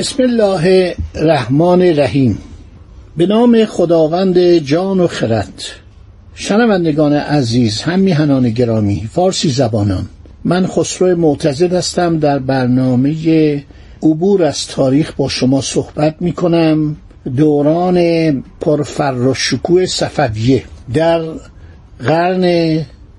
بسم 0.00 0.22
الله 0.22 0.94
الرحمن 1.14 1.82
الرحیم. 1.82 2.38
به 3.16 3.26
نام 3.26 3.64
خداوند 3.64 4.38
جان 4.58 5.00
و 5.00 5.06
خرد. 5.06 5.62
شنوندگان 6.34 7.12
عزیز 7.12 7.80
هم 7.80 7.98
میهنان 7.98 8.50
گرامی 8.50 9.08
فارسی 9.12 9.48
زبانان 9.48 10.06
من 10.44 10.66
خسرو 10.66 11.16
معتزد 11.16 11.72
هستم. 11.72 12.18
در 12.18 12.38
برنامه 12.38 13.64
عبور 14.02 14.44
از 14.44 14.66
تاریخ 14.66 15.12
با 15.16 15.28
شما 15.28 15.60
صحبت 15.60 16.14
می 16.20 16.32
کنم 16.32 16.96
دوران 17.36 18.32
پرفر 18.60 19.14
و 19.14 19.34
شکوه 19.34 19.86
صفویه. 19.86 20.64
در 20.94 21.22
قرن 21.98 22.44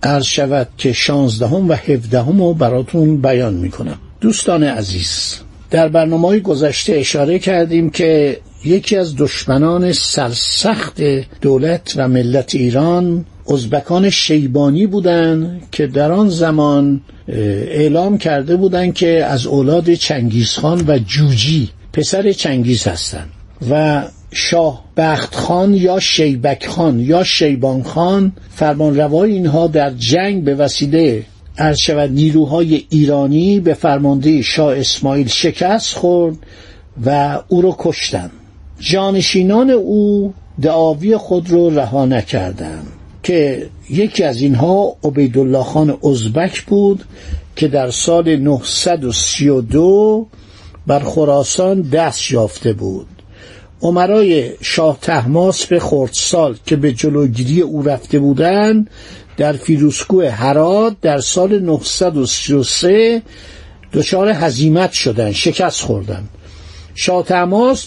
عرض 0.03 0.25
شود 0.25 0.67
که 0.77 0.93
شانزدهم 0.93 1.69
و 1.69 1.73
هفدهم 1.73 2.41
رو 2.41 2.53
براتون 2.53 3.21
بیان 3.21 3.53
می 3.53 3.69
کنم 3.69 3.97
دوستان 4.21 4.63
عزیز 4.63 5.35
در 5.71 5.87
برنامه 5.87 6.27
های 6.27 6.39
گذشته 6.39 6.93
اشاره 6.93 7.39
کردیم 7.39 7.89
که 7.89 8.37
یکی 8.65 8.97
از 8.97 9.15
دشمنان 9.17 9.91
سرسخت 9.91 11.01
دولت 11.41 11.93
و 11.97 12.07
ملت 12.07 12.55
ایران 12.55 13.25
ازبکان 13.53 14.09
شیبانی 14.09 14.87
بودند 14.87 15.61
که 15.71 15.87
در 15.87 16.11
آن 16.11 16.29
زمان 16.29 17.01
اعلام 17.27 18.17
کرده 18.17 18.55
بودند 18.55 18.93
که 18.93 19.25
از 19.25 19.45
اولاد 19.47 19.93
چنگیزخان 19.93 20.83
و 20.87 20.99
جوجی 20.99 21.69
پسر 21.93 22.31
چنگیز 22.31 22.87
هستند 22.87 23.29
و 23.69 24.03
شاه 24.33 24.83
بخت 24.97 25.35
خان 25.35 25.73
یا 25.73 25.99
شیبک 25.99 26.67
خان 26.67 26.99
یا 26.99 27.23
شیبان 27.23 27.83
خان 27.83 28.31
فرمانروای 28.49 29.31
اینها 29.31 29.67
در 29.67 29.89
جنگ 29.89 30.43
به 30.43 30.55
وسیله 30.55 31.23
عرض 31.61 31.77
شود 31.77 32.11
نیروهای 32.11 32.85
ایرانی 32.89 33.59
به 33.59 33.73
فرمانده 33.73 34.41
شاه 34.41 34.77
اسماعیل 34.77 35.27
شکست 35.27 35.95
خورد 35.95 36.37
و 37.05 37.39
او 37.47 37.61
رو 37.61 37.75
کشتند 37.79 38.31
جانشینان 38.79 39.69
او 39.69 40.33
دعاوی 40.61 41.17
خود 41.17 41.49
رو 41.49 41.69
رها 41.69 42.05
نکردند 42.05 42.87
که 43.23 43.69
یکی 43.89 44.23
از 44.23 44.41
اینها 44.41 44.95
عبیدالله 45.03 45.63
خان 45.63 45.97
ازبک 46.03 46.61
بود 46.61 47.03
که 47.55 47.67
در 47.67 47.89
سال 47.89 48.35
932 48.35 50.27
بر 50.87 50.99
خراسان 50.99 51.81
دست 51.81 52.31
یافته 52.31 52.73
بود. 52.73 53.07
عمرای 53.81 54.51
شاه 54.61 54.97
تحماس 55.01 55.65
به 55.65 55.79
خردسال 55.79 56.57
که 56.65 56.75
به 56.75 56.93
جلوگیری 56.93 57.61
او 57.61 57.83
رفته 57.83 58.19
بودند 58.19 58.89
در 59.41 59.53
فیروسکوه 59.53 60.29
هرات 60.29 60.95
در 61.01 61.19
سال 61.19 61.59
933 61.59 63.21
دچار 63.93 64.29
هزیمت 64.29 64.91
شدند 64.91 65.31
شکست 65.31 65.81
خوردند. 65.81 66.29
شاه 66.95 67.25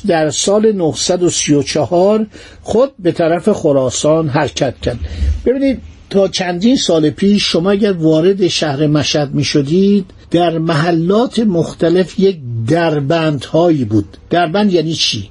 در 0.07 0.31
سال 0.31 0.73
934 0.73 2.27
خود 2.63 2.93
به 2.99 3.13
طرف 3.13 3.49
خراسان 3.49 4.29
حرکت 4.29 4.81
کرد. 4.83 4.99
ببینید 5.47 5.81
تا 6.11 6.29
چندین 6.29 6.77
سال 6.77 7.11
پیش 7.11 7.43
شما 7.43 7.71
اگر 7.71 7.93
وارد 7.93 8.49
شهر 8.49 8.87
مشهد 8.87 9.35
می 9.35 9.45
شدید 9.45 10.05
در 10.31 10.59
محلات 10.59 11.39
مختلف 11.39 12.21
یک 12.21 12.39
دربند 12.69 13.45
هایی 13.45 13.85
بود. 13.85 14.17
دربند 14.31 14.73
یعنی 14.73 14.95
چی؟ 14.95 15.31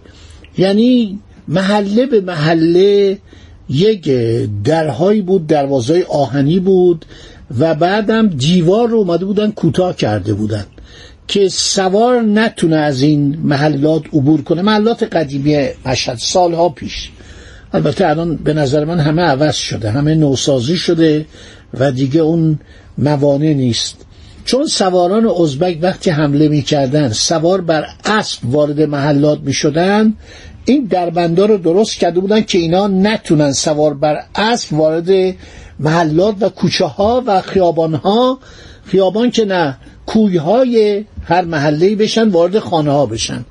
یعنی 0.58 1.20
محله 1.48 2.06
به 2.06 2.22
محله 2.22 3.18
یک 3.70 4.12
درهایی 4.64 5.22
بود 5.22 5.48
دروازه 5.48 6.06
آهنی 6.10 6.60
بود 6.60 7.06
و 7.60 7.76
بعدم 7.76 8.28
دیوار 8.28 8.90
رو 8.90 8.98
اومده 8.98 9.26
بودن 9.26 9.52
کوتاه 9.52 9.96
کرده 9.96 10.34
بودن 10.34 10.66
که 11.28 11.50
سوار 11.50 12.22
نتونه 12.22 12.76
از 12.76 13.02
این 13.02 13.40
محلات 13.44 14.04
عبور 14.14 14.42
کنه. 14.42 14.62
محلات 14.62 15.04
قدیمی 15.04 15.68
مشهد 15.86 16.18
سالها 16.18 16.70
پیش. 16.70 17.12
البته 17.74 18.08
الان 18.08 18.36
به 18.36 18.54
نظر 18.54 18.86
من 18.86 19.00
همه 19.00 19.22
عوض 19.22 19.56
شده 19.56 19.92
همه 19.92 20.16
نوسازی 20.16 20.78
شده 20.78 21.26
و 21.74 21.92
دیگه 21.92 22.22
اون 22.22 22.60
موانع 22.98 23.54
نیست. 23.54 24.06
چون 24.46 24.66
سواران 24.66 25.28
ازبک 25.42 25.78
وقتی 25.82 26.10
حمله 26.10 26.48
می‌کردن 26.48 27.10
سوار 27.10 27.62
بر 27.62 27.86
اسب 28.06 28.40
وارد 28.46 28.82
محلات 28.82 29.40
می‌شدن 29.40 30.14
این 30.66 30.86
دربندا 30.86 31.46
رو 31.46 31.58
درست 31.58 31.96
کرده 31.96 32.20
بودن 32.20 32.42
که 32.42 32.58
اینا 32.58 32.88
نتونن 32.88 33.52
سوار 33.52 33.94
بر 33.94 34.24
اسب 34.36 34.74
وارد 34.74 35.36
محلات 35.80 36.36
و 36.40 36.50
کوچه 36.50 36.86
ها 36.86 37.24
و 37.26 37.42
خیابان 37.42 37.94
ها 37.94 38.40
خیابان 38.86 39.32
که 39.32 39.46
نه 39.46 39.78
کوی 40.06 40.38
های 40.38 41.06
هر 41.26 41.42
محله 41.42 41.96
بشن 41.96 42.30
وارد 42.30 42.60
خانه 42.60 42.92
ها 42.92 43.06
بشن. 43.06 43.46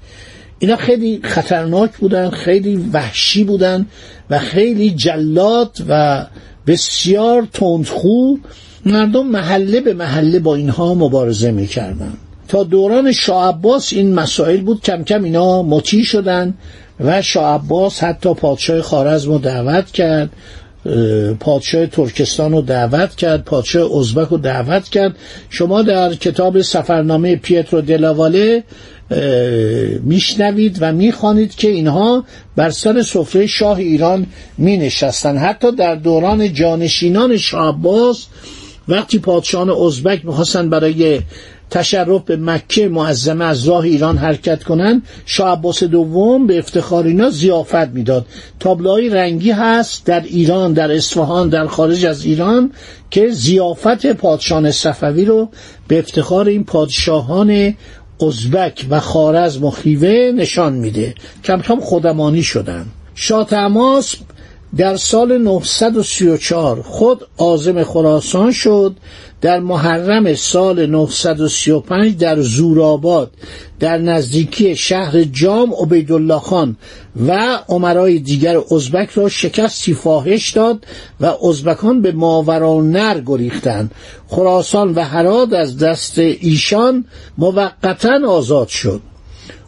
اینا 0.58 0.76
خیلی 0.76 1.20
خطرناک 1.24 1.96
بودن 1.96 2.30
خیلی 2.30 2.76
وحشی 2.92 3.44
بودن 3.44 3.86
و 4.30 4.38
خیلی 4.38 4.90
جلات 4.90 5.82
و 5.88 6.24
بسیار 6.66 7.48
تندخو 7.52 8.36
مردم 8.86 9.26
محله 9.26 9.80
به 9.80 9.94
محله 9.94 10.38
با 10.38 10.54
اینها 10.54 10.94
مبارزه 10.94 11.50
می‌کردن. 11.50 12.12
تا 12.48 12.64
دوران 12.64 13.12
شاه 13.12 13.48
عباس 13.48 13.92
این 13.92 14.14
مسائل 14.14 14.60
بود 14.60 14.80
کم 14.80 15.04
کم 15.04 15.24
اینا 15.24 15.62
مطیع 15.62 16.04
شدن. 16.04 16.54
و 17.00 17.22
شاه 17.22 17.54
عباس 17.54 18.04
حتی 18.04 18.34
پادشاه 18.34 18.82
خارزم 18.82 19.32
رو 19.32 19.38
دعوت 19.38 19.92
کرد 19.92 20.30
پادشاه 21.40 21.86
ترکستان 21.86 22.52
رو 22.52 22.62
دعوت 22.62 23.14
کرد 23.14 23.44
پادشاه 23.44 23.98
ازبک 23.98 24.28
رو 24.28 24.38
دعوت 24.38 24.88
کرد. 24.88 25.16
شما 25.50 25.82
در 25.82 26.14
کتاب 26.14 26.60
سفرنامه 26.60 27.36
پیترو 27.36 27.80
دلاواله 27.80 28.64
میشنوید 30.02 30.78
و 30.80 30.92
می‌خوانید 30.92 31.54
که 31.54 31.68
اینها 31.68 32.24
بر 32.56 32.70
سر 32.70 33.02
سفره 33.02 33.46
شاه 33.46 33.78
ایران 33.78 34.26
می 34.58 34.76
نشستن 34.76 35.36
حتی 35.36 35.72
در 35.72 35.94
دوران 35.94 36.52
جانشینان 36.52 37.36
شاه 37.36 37.68
عباس 37.68 38.26
وقتی 38.88 39.18
پادشاهان 39.18 39.70
ازبک 39.70 40.24
می‌خواستن 40.24 40.70
برای 40.70 41.20
تشرف 41.72 42.22
به 42.22 42.36
مکه 42.36 42.88
معظمه 42.88 43.44
از 43.44 43.68
راه 43.68 43.84
ایران 43.84 44.18
حرکت 44.18 44.64
کنند 44.64 45.02
شاه 45.26 45.52
عباس 45.52 45.84
دوم 45.84 46.46
به 46.46 46.58
افتخار 46.58 47.04
اینا 47.04 47.30
زیافت 47.30 47.88
می‌داد. 47.88 48.26
تابلوهای 48.60 49.08
رنگی 49.08 49.50
هست 49.50 50.06
در 50.06 50.20
ایران 50.20 50.72
در 50.72 50.92
اصفهان 50.92 51.48
در 51.48 51.66
خارج 51.66 52.06
از 52.06 52.24
ایران 52.24 52.72
که 53.10 53.28
زیافت 53.30 54.06
پادشاهان 54.06 54.70
صفوی 54.70 55.24
رو 55.24 55.48
به 55.88 55.98
افتخار 55.98 56.48
این 56.48 56.64
پادشاهان 56.64 57.74
ازبک 58.26 58.86
و 58.90 59.00
خارزم 59.00 59.64
و 59.64 59.70
خیوه 59.70 60.32
نشان 60.36 60.72
میده. 60.72 61.14
کم 61.44 61.60
کم 61.60 61.80
خودمانی 61.80 62.42
شدن. 62.42 62.86
شاه 63.14 63.46
تماس 63.46 64.14
در 64.76 64.96
سال 64.96 65.38
934 65.38 66.82
خود 66.82 67.26
آزم 67.36 67.84
خراسان 67.84 68.52
شد. 68.52 68.96
در 69.40 69.60
محرم 69.60 70.34
سال 70.34 70.86
935 70.86 72.16
در 72.16 72.40
زورآباد 72.40 73.30
در 73.80 73.98
نزدیکی 73.98 74.76
شهر 74.76 75.22
جام 75.22 75.74
عبیدالله 75.82 76.38
خان 76.38 76.76
و 77.26 77.58
عمرای 77.68 78.18
دیگر 78.18 78.56
ازبک 78.70 79.10
را 79.10 79.28
شکستی 79.28 79.94
فاحش 79.94 80.50
داد 80.50 80.86
و 81.20 81.26
ازبکان 81.48 82.02
به 82.02 82.12
ماورانر 82.12 83.20
گریختند. 83.26 83.90
خراسان 84.28 84.94
و 84.94 85.00
هراد 85.00 85.54
از 85.54 85.78
دست 85.78 86.18
ایشان 86.18 87.04
موقتا 87.38 88.28
آزاد 88.28 88.68
شد. 88.68 89.00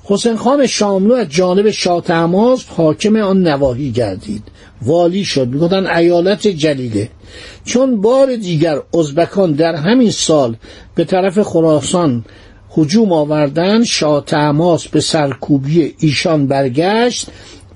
حسین 0.04 0.36
خان 0.36 0.66
شاملو 0.66 1.14
از 1.14 1.28
جانب 1.28 1.70
شاه 1.70 2.00
تماس 2.00 2.64
حاکم 2.68 3.16
آن 3.16 3.42
نواحی 3.42 3.90
گردید. 3.90 4.42
والی 4.82 5.24
شد. 5.24 5.48
می‌گفتن 5.48 5.86
ایالت 5.86 6.48
جلیله 6.48 7.08
چون 7.64 8.00
بار 8.00 8.36
دیگر 8.36 8.78
ازبکان 8.98 9.52
در 9.52 9.74
همین 9.74 10.10
سال 10.10 10.56
به 10.94 11.04
طرف 11.04 11.38
خراسان 11.38 12.24
هجوم 12.76 13.12
آوردن 13.12 13.84
شاه 13.84 14.24
تماس 14.24 14.88
به 14.88 15.00
سرکوبی 15.00 15.94
ایشان 15.98 16.46
برگشت 16.46 17.26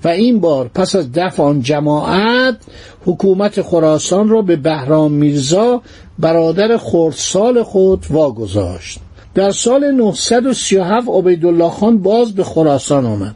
و 0.03 0.07
این 0.07 0.39
بار 0.39 0.67
پس 0.67 0.95
از 0.95 1.11
دفع 1.11 1.43
آن 1.43 1.61
جماعت 1.61 2.57
حکومت 3.05 3.61
خراسان 3.61 4.29
را 4.29 4.41
به 4.41 4.55
بهرام 4.55 5.11
میرزا 5.11 5.81
برادر 6.19 6.77
خردسال 6.77 7.63
خود 7.63 8.05
واگذاشت. 8.09 8.99
در 9.35 9.51
سال 9.51 9.91
937 9.91 11.07
عبیدالله 11.09 11.69
خان 11.69 11.97
باز 11.97 12.35
به 12.35 12.43
خراسان 12.43 13.05
آمد. 13.05 13.35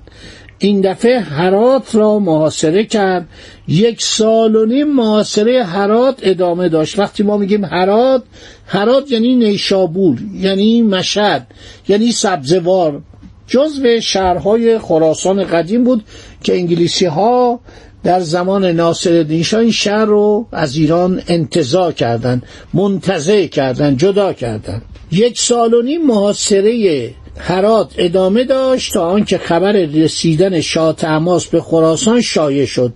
این 0.68 0.82
دفعه 0.82 1.20
هرات 1.20 1.96
را 1.96 2.20
محاصره 2.20 2.84
کرد. 2.84 3.28
یک 3.68 4.02
سال 4.02 4.56
و 4.56 4.66
نیم 4.66 4.94
محاصره 4.94 5.64
هرات 5.64 6.20
ادامه 6.22 6.70
داشت. 6.70 7.00
وقتی 7.00 7.24
ما 7.24 7.38
میگیم 7.38 7.66
هرات 7.66 8.24
هرات 8.68 9.12
یعنی 9.12 9.36
نیشابور 9.36 10.18
یعنی 10.34 10.82
مشهد 10.82 11.48
یعنی 11.88 12.12
سبزوار. 12.12 13.02
جزو 13.48 14.00
شهرهای 14.02 14.80
خراسان 14.80 15.44
قدیم 15.44 15.84
بود 15.84 16.04
که 16.44 16.56
انگلیسی 16.56 17.06
ها 17.06 17.60
در 18.04 18.20
زمان 18.20 18.66
ناصر 18.66 19.42
شاه 19.44 19.60
این 19.60 19.72
شهر 19.72 20.06
رو 20.06 20.48
از 20.52 20.76
ایران 20.76 21.22
انتظار 21.28 21.94
کردند 21.94 22.44
منتزع 22.74 23.46
کردند 23.46 23.98
جدا 23.98 24.34
کردند. 24.34 24.82
یک 25.12 25.40
سال 25.40 25.74
و 25.74 25.82
نیم 25.82 26.06
محاصره 26.06 27.14
هرات 27.38 27.94
ادامه 27.98 28.44
داشت 28.44 28.94
تا 28.94 29.06
آنکه 29.06 29.38
خبر 29.38 29.72
رسیدن 29.72 30.62
شاه 30.62 30.96
تماس 30.96 31.48
به 31.48 31.62
خراسان 31.62 32.22
شایع 32.22 32.66
شد. 32.66 32.94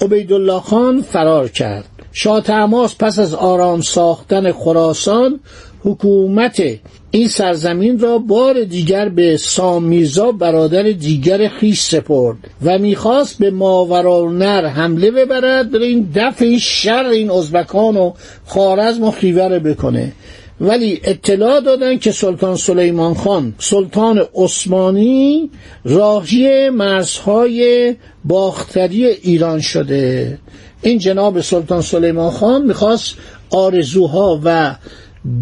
عبیدالله 0.00 0.60
خان 0.60 1.02
فرار 1.02 1.48
کرد. 1.48 1.84
شاه 2.12 2.40
تماس 2.40 2.96
پس 2.98 3.18
از 3.18 3.34
آرام 3.34 3.80
ساختن 3.80 4.52
خراسان 4.52 5.40
حکومت 5.84 6.62
این 7.10 7.28
سرزمین 7.28 7.98
را 7.98 8.18
بار 8.18 8.64
دیگر 8.64 9.08
به 9.08 9.36
سام 9.36 9.84
میرزا 9.84 10.32
برادر 10.32 10.82
دیگر 10.82 11.48
خیش 11.48 11.80
سپرد 11.80 12.36
و 12.64 12.78
می‌خواست 12.78 13.38
به 13.38 13.50
ماورالنر 13.50 14.66
حمله 14.66 15.10
ببرد 15.10 15.70
برای 15.70 15.86
این 15.86 16.08
دفع 16.14 16.56
شر 16.56 17.04
این 17.06 17.30
ازبکان 17.30 17.96
و 17.96 18.12
خارزم 18.46 19.04
و 19.04 19.10
خیوره 19.10 19.58
بکنه. 19.58 20.12
ولی 20.60 21.00
اطلاع 21.04 21.60
دادن 21.60 21.98
که 21.98 22.12
سلطان 22.12 22.56
سلیمان 22.56 23.14
خان 23.14 23.54
سلطان 23.58 24.22
عثمانی 24.34 25.50
راهی 25.84 26.70
مرزهای 26.70 27.94
باختری 28.24 29.06
ایران 29.06 29.60
شده. 29.60 30.38
این 30.82 30.98
جناب 30.98 31.40
سلطان 31.40 31.82
سلیمان 31.82 32.30
خان 32.30 32.64
می‌خواست 32.64 33.14
آرزوها 33.50 34.40
و 34.44 34.74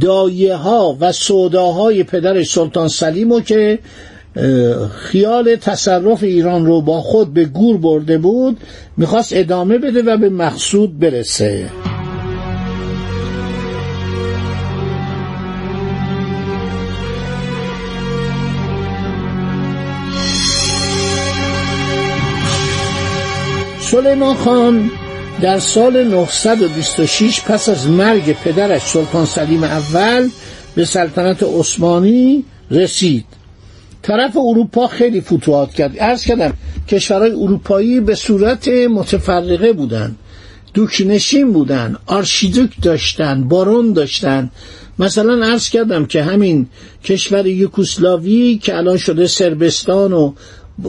دایه 0.01 0.55
ها 0.55 0.97
و 1.01 1.13
سوداهای 1.13 2.03
پدر 2.03 2.43
سلطان 2.43 2.89
سلیمو 2.89 3.41
که 3.41 3.79
خیال 4.91 5.57
تصرف 5.57 6.23
ایران 6.23 6.67
رو 6.67 6.81
با 6.81 7.01
خود 7.01 7.35
به 7.35 7.45
گور 7.45 7.77
برده 7.77 8.19
بود 8.19 8.57
می‌خواست 8.97 9.33
ادامه 9.37 9.79
بده 9.79 10.03
و 10.03 10.17
به 10.17 10.29
مقصود 10.29 10.99
برسه. 10.99 11.67
سلیمان 23.96 24.34
خان 24.37 24.90
در 25.40 25.58
سال 25.58 26.04
926 26.04 27.40
پس 27.40 27.69
از 27.69 27.87
مرگ 27.88 28.32
پدرش 28.32 28.82
سلطان 28.82 29.26
سلیم 29.26 29.64
اول 29.64 30.28
به 30.75 30.84
سلطنت 30.84 31.43
عثمانی 31.43 32.44
رسید. 32.70 33.25
طرف 34.02 34.37
اروپا 34.37 34.87
خیلی 34.87 35.20
فتوحات 35.20 35.75
کرد. 35.75 35.94
ارز 35.98 36.25
کردم 36.25 36.52
کشورهای 36.88 37.31
اروپایی 37.31 38.00
به 38.00 38.14
صورت 38.14 38.69
متفرقه 38.69 39.72
بودن 39.72 40.16
دوکنشین 40.75 41.52
بودن 41.52 41.96
آرشیدوک 42.06 42.70
داشتن 42.82 43.48
بارون 43.48 43.93
داشتن. 43.93 44.50
مثلا 44.98 45.46
عرض 45.46 45.69
کردم 45.69 46.06
که 46.06 46.22
همین 46.22 46.66
کشور 47.04 47.46
یوکوسلاوی 47.46 48.58
که 48.62 48.76
الان 48.76 48.96
شده 48.96 49.26
سربستان 49.26 50.12
و 50.12 50.32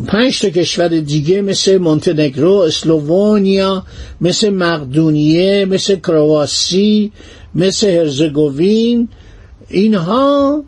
پنج 0.08 0.40
تا 0.42 0.50
کشور 0.50 0.88
دیگه 0.88 1.42
مثل 1.42 1.78
مونتنگرو 1.78 2.54
اسلوونیا 2.54 3.84
مثل 4.22 4.50
مقدونیه 4.50 5.66
مثل 5.66 5.96
کرواسی 5.96 7.12
مثل 7.56 7.90
هرزگوین 7.90 9.10
اینها 9.70 10.64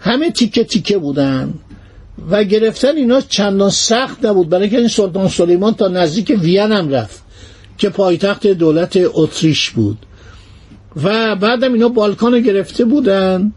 همه 0.00 0.30
تیکه 0.30 0.64
تیکه 0.64 0.98
بودن. 0.98 1.54
و 2.30 2.44
گرفتن 2.44 2.96
اینا 2.96 3.20
چندان 3.20 3.70
سخت 3.70 4.24
نبود. 4.24 4.48
برای 4.48 4.70
که 4.70 4.78
این 4.78 4.88
سلطان 4.88 5.28
سلیمان 5.28 5.74
تا 5.74 5.88
نزدیک 5.88 6.38
وین 6.40 6.72
هم 6.72 6.88
رفت 6.88 7.22
که 7.78 7.88
پایتخت 7.88 8.46
دولت 8.46 8.98
اتریش 9.14 9.70
بود. 9.70 9.98
و 11.02 11.36
بعدم 11.36 11.72
اینا 11.72 11.88
بالکان 11.88 12.40
گرفته 12.40 12.84
بودن. 12.84 13.52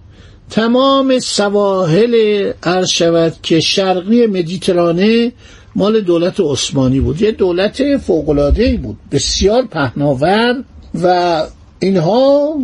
تمام 0.49 1.19
سواحل 1.19 2.15
عرض 2.63 2.89
شود 2.89 3.33
که 3.43 3.59
شرقی 3.59 4.25
مدیترانه 4.25 5.31
مال 5.75 6.01
دولت 6.01 6.39
عثمانی 6.39 6.99
بود. 6.99 7.21
یه 7.21 7.31
دولت 7.31 7.97
فوقلادهی 7.97 8.77
بود. 8.77 8.97
بسیار 9.11 9.65
پهناور 9.65 10.63
و 11.03 11.43
اینها 11.79 12.55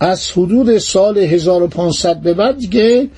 از 0.00 0.30
حدود 0.30 0.78
سال 0.78 1.18
1500 1.18 2.20
به 2.20 2.34
بعد 2.34 2.58
دیگه 2.58 3.08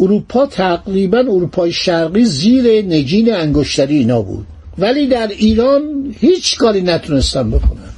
اروپا 0.00 0.46
تقریبا 0.46 1.18
اروپای 1.18 1.72
شرقی 1.72 2.24
زیر 2.24 2.84
نگین 2.84 3.34
انگشتری 3.34 3.98
اینا 3.98 4.22
بود. 4.22 4.46
ولی 4.78 5.06
در 5.06 5.28
ایران 5.28 6.14
هیچ 6.20 6.58
کاری 6.58 6.82
نتونستن 6.82 7.50
بکنن. 7.50 7.92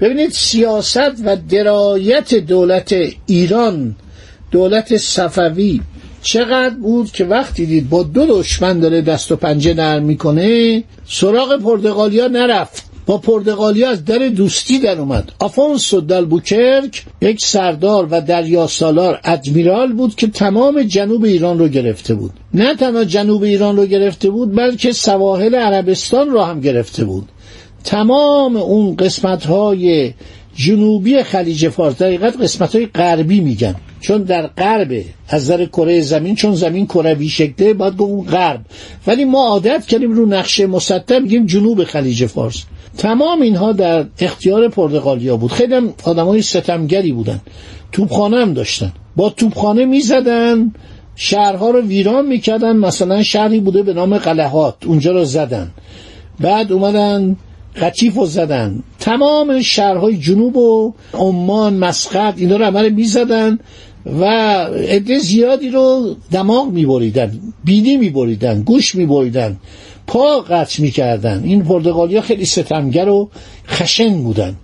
ببینید 0.00 0.30
سیاست 0.30 1.24
و 1.24 1.36
درایت 1.50 2.34
دولت 2.34 2.94
ایران 3.26 3.96
دولت 4.50 4.96
صفوی 4.96 5.80
چقدر 6.22 6.74
بود 6.74 7.12
که 7.12 7.24
وقتی 7.24 7.66
دید 7.66 7.88
با 7.88 8.02
دو 8.02 8.26
دشمن 8.26 8.80
داره 8.80 9.02
دست 9.02 9.32
و 9.32 9.36
پنجه 9.36 9.74
نرم 9.74 10.02
می‌کنه 10.02 10.84
سراغ 11.08 11.62
پرتغالیا 11.62 12.28
نرفت. 12.28 12.84
با 13.06 13.18
پرتغالیا 13.18 13.90
از 13.90 14.04
در 14.04 14.18
دوستی 14.18 14.78
در 14.78 14.98
اومد. 14.98 15.32
آفونسو 15.38 16.00
دلبوکرک 16.00 17.04
یک 17.20 17.40
سردار 17.40 18.08
و 18.10 18.20
دریا 18.20 18.66
سالار 18.66 19.20
ادمیرال 19.24 19.92
بود 19.92 20.14
که 20.14 20.26
تمام 20.26 20.82
جنوب 20.82 21.24
ایران 21.24 21.58
رو 21.58 21.68
گرفته 21.68 22.14
بود. 22.14 22.32
نه 22.54 22.74
تنها 22.74 23.04
جنوب 23.04 23.42
ایران 23.42 23.76
رو 23.76 23.86
گرفته 23.86 24.30
بود 24.30 24.56
بلکه 24.56 24.92
سواحل 24.92 25.54
عربستان 25.54 26.30
رو 26.30 26.42
هم 26.42 26.60
گرفته 26.60 27.04
بود. 27.04 27.28
تمام 27.84 28.56
اون 28.56 28.96
قسمت 28.96 29.46
های 29.46 30.12
جنوبی 30.54 31.22
خلیج 31.22 31.68
فارس 31.68 31.98
در 31.98 32.16
قسمت 32.16 32.74
های 32.76 32.86
غربی 32.86 33.40
میگن. 33.40 33.74
چون 34.00 34.22
در 34.22 34.46
غرب 34.46 35.04
از 35.28 35.42
نظر 35.42 35.64
کره 35.64 36.00
زمین 36.00 36.34
چون 36.34 36.54
زمین 36.54 36.86
کروی 36.86 37.28
شکله 37.28 37.74
باید 37.74 37.96
گفت 37.96 38.10
اون 38.10 38.24
غرب. 38.24 38.60
ولی 39.06 39.24
ما 39.24 39.46
عادت 39.46 39.86
کردیم 39.86 40.12
رو 40.12 40.26
نقشه 40.26 40.66
مسطح 40.66 41.18
میگیم 41.18 41.46
جنوب 41.46 41.84
خلیج 41.84 42.26
فارس. 42.26 42.64
تمام 42.98 43.42
اینها 43.42 43.72
در 43.72 44.06
اختیار 44.20 44.68
پرتغالیا 44.68 45.36
بود. 45.36 45.52
خیلی 45.52 45.74
هم 45.74 45.94
آدمای 46.04 46.42
ستمگری 46.42 47.12
بودن. 47.12 47.40
توپخانه 47.92 48.36
هم 48.36 48.54
داشتن. 48.54 48.92
با 49.16 49.30
توپخانه 49.30 49.84
می‌زدن 49.84 50.72
شهرها 51.16 51.70
رو 51.70 51.80
ویران 51.80 52.26
می‌کردن. 52.26 52.76
مثلا 52.76 53.22
شهری 53.22 53.60
بوده 53.60 53.82
به 53.82 53.94
نام 53.94 54.18
قلهات 54.18 54.74
اونجا 54.86 55.12
رو 55.12 55.24
زدن. 55.24 55.70
بعد 56.40 56.72
اومدن 56.72 57.36
قطیف 57.80 58.14
رو 58.14 58.26
زدن. 58.26 58.82
تمام 59.00 59.62
شهرهای 59.62 60.16
جنوب 60.16 60.56
و 60.56 60.94
عمان 61.14 61.74
مسقط 61.74 62.34
اینا 62.36 62.56
رو 62.56 62.64
عمل 62.64 62.88
می‌زدن. 62.88 63.58
و 64.20 64.24
عده 64.88 65.18
زیادی 65.18 65.70
رو 65.70 66.16
دماغ 66.32 66.68
میبریدن 66.68 67.38
بینی 67.64 67.96
میبریدن 67.96 68.62
گوش 68.62 68.94
میبریدن 68.94 69.56
پا 70.06 70.40
قطع 70.40 70.82
می‌کردن. 70.82 71.42
این 71.44 71.64
پرتغالیا 71.64 72.20
خیلی 72.20 72.44
ستمگر 72.44 73.08
و 73.08 73.30
خشن 73.68 74.22
بودن. 74.22 74.56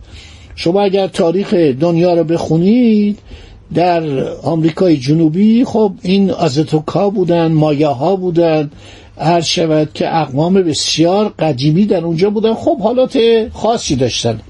شما 0.57 0.83
اگر 0.83 1.07
تاریخ 1.07 1.55
دنیا 1.55 2.15
رو 2.15 2.25
بخونید 2.25 3.19
در 3.75 4.03
آمریکای 4.43 4.97
جنوبی 4.97 5.65
خب 5.65 5.93
این 6.03 6.31
آزتوکا 6.31 7.11
بودن 7.11 7.53
مایاها 7.53 8.17
بودن 8.17 8.71
هر 9.19 9.41
شود 9.41 9.91
که 9.95 10.17
اقوام 10.17 10.55
بسیار 10.55 11.35
قدیمی 11.39 11.87
در 11.87 12.05
اونجا 12.05 12.31
بودن. 12.31 12.55
خب 12.55 12.81
حالات 12.81 13.19
خاصی 13.53 13.97
داشتن. 13.97 14.41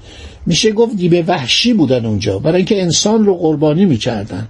میشه 0.45 0.71
گفت 0.71 0.95
دیبه 0.95 1.23
وحشی 1.27 1.73
بودن 1.73 2.05
اونجا. 2.05 2.39
برای 2.39 2.57
اینکه 2.57 2.81
انسان 2.81 3.25
رو 3.25 3.35
قربانی 3.35 3.85
می‌کردن. 3.85 4.47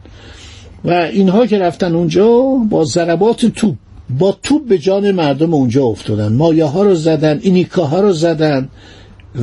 و 0.86 0.92
اینها 0.92 1.46
که 1.46 1.60
رفتن 1.60 1.96
اونجا 1.96 2.42
با 2.70 2.84
ضربات 2.84 3.46
توپ 3.46 3.76
با 4.20 4.38
توپ 4.44 4.68
به 4.68 4.78
جان 4.78 5.12
مردم 5.12 5.54
اونجا 5.54 5.84
افتادن. 5.84 6.34
مایه 6.34 6.66
ها 6.66 6.84
رو 6.84 6.96
زدن 6.96 7.40
اینیکا 7.42 7.86
ها 7.86 8.00
رو 8.00 8.14
زدن 8.14 8.70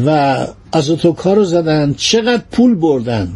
و 0.06 0.36
ازوتوک 0.72 1.16
ها 1.16 1.34
رو 1.34 1.44
زدن. 1.44 1.94
چقدر 1.98 2.42
پول 2.52 2.74
بردن. 2.74 3.32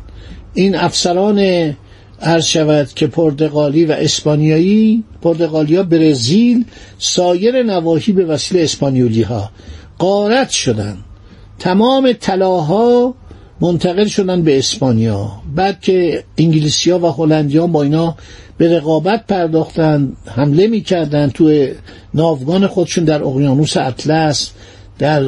این 0.54 0.76
افسران 0.76 1.74
عرض 2.22 2.44
شود 2.44 2.88
که 2.94 3.06
پرتغالی 3.06 3.84
و 3.84 3.92
اسپانیایی 3.92 5.04
پرتغالیا 5.22 5.82
برزیل 5.82 6.64
سایر 6.98 7.62
نواحی 7.62 8.12
به 8.12 8.24
وسیله 8.24 8.64
اسپانیولی 8.64 9.22
ها 9.22 9.50
قارت 9.98 10.50
شدن. 10.50 10.96
تمام 11.58 12.12
طلاها 12.12 13.14
منتقل 13.60 14.06
شدن 14.06 14.42
به 14.42 14.58
اسپانیا. 14.58 15.32
بعد 15.54 15.80
که 15.80 16.24
انگلیسیا 16.38 16.98
و 16.98 17.06
هلندیان 17.06 17.72
با 17.72 17.82
اینا 17.82 18.16
به 18.58 18.76
رقابت 18.76 19.26
پرداختن 19.26 20.12
حمله 20.26 20.66
می‌کردن 20.66 21.30
توی 21.30 21.72
ناوگان 22.14 22.66
خودشون 22.66 23.04
در 23.04 23.24
اقیانوس 23.24 23.76
اطلس 23.76 24.50
در 24.98 25.24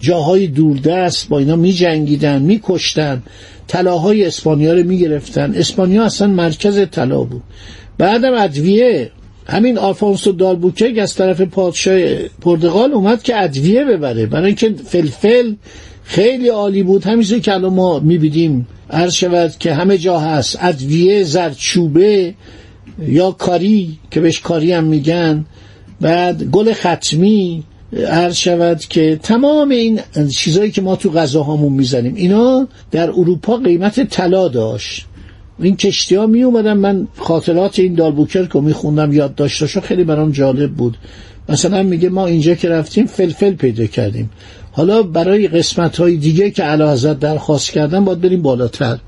جاهای 0.00 0.46
دوردست 0.46 1.28
با 1.28 1.38
اینا 1.38 1.56
می 1.56 1.72
جنگیدن 1.72 2.42
می 2.42 2.60
کشتن 2.62 3.22
طلاهای 3.68 4.26
اسپانیا 4.26 4.72
رو 4.72 4.84
می 4.84 4.98
گرفتن 4.98 5.54
اسپانیا 5.54 6.04
اصلا 6.04 6.26
مرکز 6.26 6.86
طلا 6.90 7.24
بود. 7.24 7.42
بعدم 7.98 8.34
ادویه 8.34 9.10
همین 9.46 9.78
آلفونسو 9.78 10.32
دالبوکگ 10.32 10.98
از 11.02 11.14
طرف 11.14 11.40
پادشاه 11.40 12.14
پرتغال 12.40 12.92
اومد 12.92 13.22
که 13.22 13.42
ادویه 13.42 13.84
ببره. 13.84 14.26
برای 14.26 14.46
اینکه 14.46 14.74
فلفل 14.86 15.54
خیلی 16.04 16.48
عالی 16.48 16.82
بود. 16.82 17.04
همینطور 17.04 17.38
که 17.38 17.54
الان 17.54 17.74
ما 17.74 17.98
می‌بینیم 17.98 18.66
عرض 18.90 19.14
شود 19.14 19.54
که 19.58 19.74
همه 19.74 19.98
جا 19.98 20.18
هست 20.18 20.58
ادویه 20.60 21.24
زرچوبه 21.24 22.34
یا 23.08 23.30
کاری 23.30 23.98
که 24.10 24.20
بهش 24.20 24.40
کاری 24.40 24.72
هم 24.72 24.84
میگن. 24.84 25.44
بعد 26.00 26.42
گل 26.42 26.72
ختمی 26.72 27.64
عرض 28.08 28.36
شود 28.36 28.80
که 28.80 29.20
تمام 29.22 29.68
این 29.70 30.00
چیزهایی 30.30 30.70
که 30.70 30.82
ما 30.82 30.96
تو 30.96 31.10
غذاهامون 31.10 31.72
می‌زنیم 31.72 32.14
اینا 32.14 32.68
در 32.90 33.10
اروپا 33.10 33.56
قیمت 33.56 34.00
طلا 34.00 34.48
داشت. 34.48 35.06
این 35.58 35.76
کشتی 35.76 36.14
ها 36.14 36.26
می 36.26 36.44
من 36.44 37.08
خاطرات 37.16 37.78
این 37.78 37.94
دالبوکر 37.94 38.46
که 38.46 38.60
میخوندم 38.60 39.12
یاد 39.12 39.34
داشتاشو 39.34 39.80
خیلی 39.80 40.04
برام 40.04 40.32
جالب 40.32 40.70
بود. 40.72 40.96
مثلا 41.48 41.82
میگه 41.82 42.08
ما 42.08 42.26
اینجا 42.26 42.54
که 42.54 42.68
رفتیم 42.68 43.06
فلفل 43.06 43.52
پیدا 43.52 43.86
کردیم. 43.86 44.30
حالا 44.74 45.02
برای 45.02 45.48
قسمت 45.48 46.00
های 46.00 46.16
دیگه 46.16 46.50
که 46.50 46.62
علا 46.62 46.92
حضرت 46.92 47.18
درخواست 47.18 47.70
کردن 47.70 48.04
باید 48.04 48.20
بریم 48.20 48.42
بالاتر. 48.42 48.98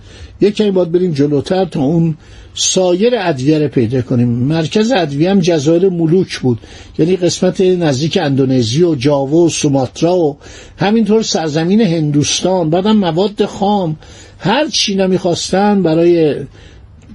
یکی 0.40 0.71
باید 0.71 0.92
بریم 0.92 1.12
جلوتر 1.12 1.64
تا 1.64 1.80
اون 1.80 2.16
سایر 2.54 3.12
ادویه 3.18 3.59
رو 3.59 3.68
پیدا 3.68 4.02
کنیم. 4.02 4.28
مرکز 4.28 4.92
ادویه 4.92 5.30
هم 5.30 5.40
جزایر 5.40 5.88
ملوک 5.88 6.38
بود. 6.38 6.59
یعنی 6.99 7.16
قسمت 7.16 7.61
نزدیک 7.61 8.18
اندونزی 8.23 8.83
و 8.83 8.94
جاوا 8.94 9.37
و 9.37 9.49
سوماترا 9.49 10.16
و 10.16 10.37
همینطور 10.78 11.23
سرزمین 11.23 11.80
هندوستان. 11.80 12.71
بعدم 12.71 12.97
مواد 12.97 13.44
خام. 13.44 13.97
هر 14.38 14.68
چی 14.68 14.94
نمی‌خواستن 14.94 15.83
برای 15.83 16.37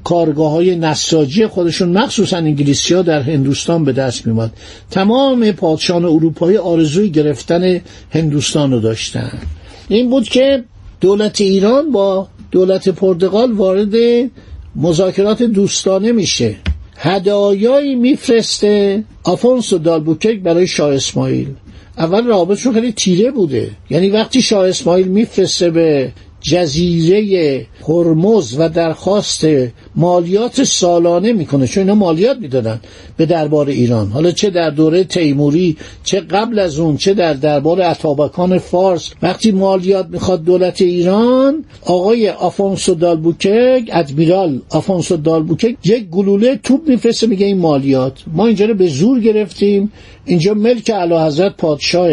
کارگاه 0.04 0.52
های 0.52 0.76
نساجی 0.76 1.48
خودشون 1.48 1.90
مخصوصا 1.90 2.38
انگلیسی 2.38 2.94
ها 2.94 3.02
در 3.02 3.22
هندوستان 3.22 3.86
به 3.86 3.92
دست 3.92 4.28
میومد 4.28 4.52
تمام 4.92 5.52
پادشان 5.52 6.06
اروپایی 6.06 6.58
آرزوی 6.58 7.10
گرفتن 7.10 7.82
هندوستان 8.12 8.72
رو 8.72 8.80
داشتن. 8.80 9.32
این 9.88 10.10
بود 10.10 10.24
که 10.24 10.64
دولت 11.02 11.42
ایران 11.42 11.92
با 11.92 12.28
دولت 12.52 12.90
پرتغال 12.90 13.52
وارد 13.52 13.96
مذاکرات 14.76 15.44
دوستانه 15.44 16.12
میشه. 16.12 16.56
هدایایی 16.98 17.96
میفرسته 17.96 19.04
آفونسو 19.24 19.78
دالبوکک 19.78 20.40
برای 20.40 20.68
شاه 20.68 20.94
اسماعیل. 20.94 21.48
اول 21.98 22.26
رابطشون 22.26 22.74
خیلی 22.74 22.92
تیره 22.92 23.32
بوده. 23.32 23.72
یعنی 23.90 24.10
وقتی 24.10 24.42
شاه 24.42 24.68
اسماعیل 24.68 25.08
میفرسته 25.08 25.70
به 25.70 26.12
جزیره 26.42 27.66
هرمز 27.88 28.56
و 28.60 28.70
درخواست 28.70 29.48
مالیات 29.96 30.64
سالانه 30.64 31.34
می‌کنه. 31.34 31.68
چون 31.68 31.84
اینا 31.84 31.96
مالیات 31.96 32.38
می‌دادن 32.38 32.80
به 33.18 33.26
دربار 33.26 33.70
ایران. 33.70 34.08
حالا 34.12 34.32
چه 34.32 34.50
در 34.50 34.70
دوره 34.70 35.04
تیموری 35.04 35.78
چه 36.04 36.20
قبل 36.20 36.60
از 36.60 36.80
اون 36.80 36.98
چه 36.98 37.14
در 37.14 37.34
دربار 37.34 37.82
اتابکان 37.82 38.58
فارس. 38.58 39.12
وقتی 39.22 39.52
مالیات 39.52 40.08
می‌خواد 40.10 40.44
دولت 40.44 40.82
ایران 40.82 41.66
آقای 41.86 42.30
آفونسو 42.30 42.96
دالبوکگ 42.96 43.90
ادمیرال 43.92 44.62
آفونسو 44.70 45.18
دالبوکگ 45.18 45.76
یک 45.86 46.10
گلوله 46.10 46.60
توپ 46.64 46.90
میفرسته 46.90 47.28
میگه 47.28 47.46
این 47.46 47.58
مالیات. 47.58 48.14
ما 48.34 48.46
اینجا 48.46 48.66
رو 48.66 48.74
به 48.74 48.88
زور 48.88 49.20
گرفتیم. 49.20 49.92
اینجا 50.26 50.54
ملک 50.54 50.92
اعلی 50.96 51.16
حضرت 51.16 51.58
پادشاه 51.58 52.12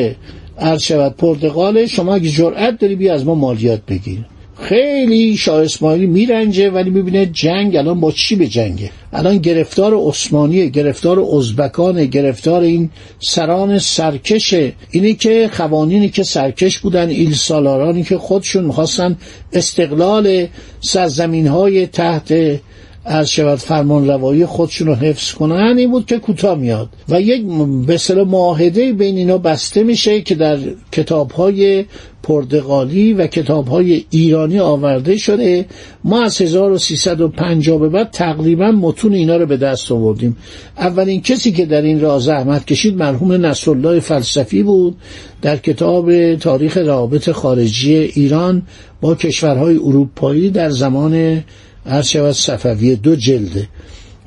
عرض 0.59 0.83
شود 0.83 1.17
پرتغال 1.17 1.87
شما 1.87 2.15
اگه 2.15 2.29
جرأت 2.31 2.79
داری 2.79 2.97
بیا 2.97 3.15
از 3.15 3.27
ما 3.27 3.35
مالیات 3.35 3.81
بگیر. 3.89 4.19
خیلی 4.59 5.37
شاه 5.37 5.63
اسماعیلی 5.63 6.07
میرنجه 6.07 6.71
ولی 6.71 6.91
می‌بینه 6.91 7.27
جنگ 7.27 7.77
الان 7.77 8.01
با 8.01 8.13
چی 8.13 8.37
به 8.37 8.47
جنگه؟ 8.47 8.91
الان 9.13 9.39
گرفتار 9.39 9.95
عثمانی 9.95 10.71
گرفتار 10.71 11.21
ازبکان 11.21 12.05
گرفتار 12.05 12.63
این 12.63 12.91
سران 13.19 13.79
سرکشه. 13.79 14.73
اینی 14.91 15.15
که 15.15 15.51
خوانینی 15.53 16.09
که 16.09 16.23
سرکش 16.23 16.79
بودن 16.79 17.09
ایل 17.09 17.35
سالارانی 17.35 18.03
که 18.03 18.19
خودشون 18.19 18.65
می‌خواستن 18.65 19.17
استقلال 19.53 20.47
سرزمین 20.81 21.47
های 21.47 21.87
تحت 21.87 22.61
از 23.07 23.31
شود 23.31 23.59
فرمان 23.59 24.07
روایی 24.07 24.47
خودشون 24.47 24.87
رو 24.87 24.95
حفظ 24.95 25.33
کنن 25.33 25.79
این 25.79 25.91
بود 25.91 26.07
که 26.07 26.19
کوتاه 26.19 26.59
میاد. 26.59 26.89
و 27.09 27.21
یک 27.21 27.47
به 27.87 28.25
معاهده 28.25 28.93
بین 28.93 29.17
اینا 29.17 29.39
بسته 29.39 29.83
میشه 29.83 30.21
که 30.21 30.35
در 30.35 30.59
کتاب 30.93 31.31
های 31.31 31.85
پرتغالی 32.23 33.13
و 33.13 33.27
کتاب 33.27 33.69
های 33.69 34.05
ایرانی 34.11 34.59
آورده 34.59 35.17
شده. 35.17 35.67
ما 36.05 36.23
از 36.23 36.41
1350 36.41 37.79
به 37.79 37.89
بعد 37.89 38.11
تقریبا 38.11 38.71
متون 38.71 39.13
اینا 39.13 39.37
رو 39.37 39.47
به 39.47 39.57
دست 39.57 39.93
آوردیم. 39.93 40.37
اولین 40.79 41.23
کسی 41.23 41.53
که 41.53 41.67
در 41.67 41.83
این 41.83 42.01
راه 42.01 42.21
زحمت 42.21 42.67
کشید 42.67 42.97
مرحوم 42.97 43.33
نصرالله 43.47 44.01
فلسفی 44.01 44.63
بود. 44.63 44.97
در 45.43 45.57
کتاب 45.57 46.35
تاریخ 46.35 46.77
روابط 46.77 47.31
خارجی 47.31 47.95
ایران 47.95 48.63
با 49.01 49.15
کشورهای 49.15 49.77
اروپایی 49.77 50.51
در 50.51 50.71
زمان 50.71 51.45
عرض 51.87 52.07
شود 52.07 52.33
صفوی 52.33 52.97
دو 52.97 53.17
جلده. 53.17 53.69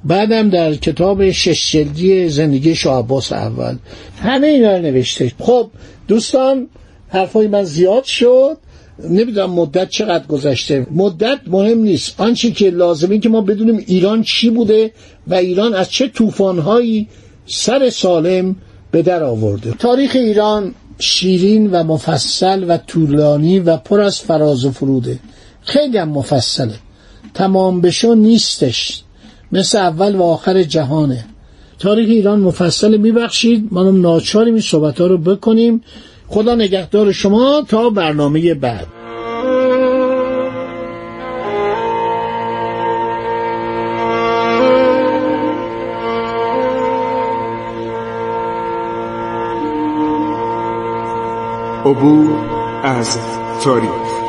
بعدم 0.05 0.49
در 0.49 0.75
کتاب 0.75 1.31
شش 1.31 1.71
جلدی 1.71 2.29
زندگی 2.29 2.75
شاه 2.75 2.99
عباس 2.99 3.31
اول. 3.31 3.77
همه 4.21 4.47
اینا 4.47 4.77
نوشته. 4.77 5.31
خب 5.39 5.69
دوستان 6.07 6.67
حرفای 7.07 7.47
من 7.47 7.63
زیاد 7.63 8.03
شد. 8.03 8.57
نمی‌دونم 9.09 9.49
مدت 9.49 9.89
چقدر 9.89 10.27
گذشته. 10.27 10.87
مدت 10.91 11.39
مهم 11.47 11.79
نیست. 11.79 12.21
آنچه 12.21 12.51
که 12.51 12.69
لازمه 12.69 13.19
که 13.19 13.29
ما 13.29 13.41
بدونیم 13.41 13.83
ایران 13.87 14.23
چی 14.23 14.49
بوده 14.49 14.91
و 15.27 15.33
ایران 15.33 15.73
از 15.73 15.89
چه 15.89 16.07
طوفانهایی 16.07 17.07
سر 17.45 17.89
سالم 17.89 18.55
به 18.91 19.01
در 19.01 19.23
آورده. 19.23 19.71
تاریخ 19.71 20.11
ایران 20.15 20.73
شیرین 20.99 21.71
و 21.71 21.83
مفصل 21.83 22.65
و 22.67 22.77
طولانی 22.77 23.59
و 23.59 23.77
پر 23.77 23.99
از 23.99 24.19
فراز 24.19 24.65
و 24.65 24.71
فروده 24.71 25.19
خیلی 25.61 25.97
هم 25.97 26.09
مفصله. 26.09 26.73
تمام 27.33 27.81
بشو 27.81 28.13
نیستش. 28.13 29.03
مثل 29.51 29.77
اول 29.77 30.15
و 30.15 30.23
آخر 30.23 30.63
جهانه. 30.63 31.25
تاریخ 31.79 32.09
ایران 32.09 32.39
مفصل 32.39 32.97
میبخشید. 32.97 33.67
ما 33.71 33.83
ناچاریم 33.83 34.53
این 34.53 34.63
صحبت 34.63 35.01
ها 35.01 35.07
رو 35.07 35.17
بکنیم. 35.17 35.83
خدا 36.27 36.55
نگهدار 36.55 37.11
شما 37.11 37.65
تا 37.67 37.89
برنامه 37.89 38.53
بعد. 38.53 38.87
عبور 51.85 52.29
از 52.83 53.17
تاریخ. 53.63 54.28